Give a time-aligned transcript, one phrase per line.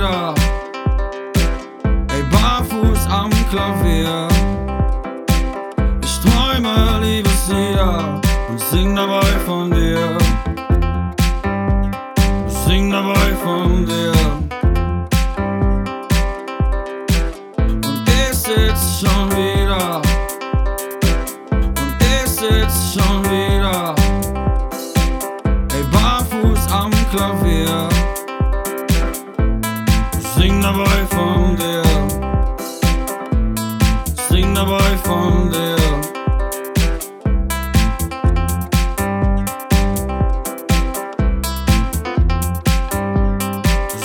[0.00, 0.34] wieder,
[2.08, 4.28] ey, barfuß am Klavier.
[6.02, 10.16] Ich träume Liebeslieder und sing dabei von dir.
[12.48, 14.12] Sing dabei von dir.
[17.58, 20.00] Und ich sitz schon wieder,
[21.52, 23.94] und ich sitz schon wieder,
[25.74, 27.88] ey, barfuß am Klavier.
[30.60, 31.82] Sing dabei von dir.
[34.28, 35.76] Sing dabei von dir.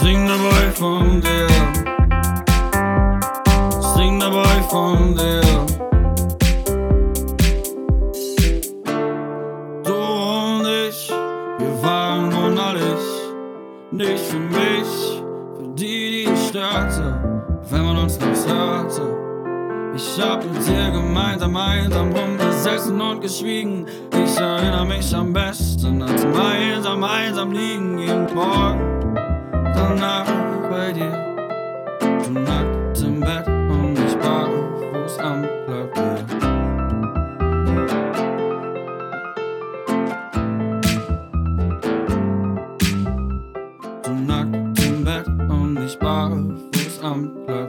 [0.00, 1.48] Sing dabei von dir.
[3.94, 5.42] Sing dabei von dir.
[9.84, 11.10] Du und ich,
[11.58, 13.04] wir waren alles.
[13.90, 14.47] Nicht für mich,
[17.70, 19.02] wenn man uns nicht hörte.
[19.94, 23.86] Ich hab mit dir gemeinsam einsam rumgesessen und geschwiegen.
[24.12, 29.14] Ich erinnere mich am besten, als wir einsam, einsam liegen jeden Morgen.
[29.74, 30.26] Danach
[30.70, 31.12] bei dir,
[32.00, 36.24] du nackt im Bett und ich barfuß am Klavier.
[44.04, 44.57] Du nackt
[47.28, 47.67] im